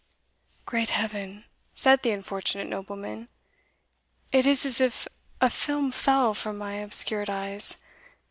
"Great 0.65 0.89
Heaven!" 0.89 1.45
said 1.75 2.01
the 2.01 2.09
unfortunate 2.09 2.65
nobleman 2.65 3.29
"it 4.31 4.47
is 4.47 4.65
as 4.65 4.81
if 4.81 5.07
a 5.39 5.47
film 5.47 5.91
fell 5.91 6.33
from 6.33 6.57
my 6.57 6.77
obscured 6.77 7.29
eyes! 7.29 7.77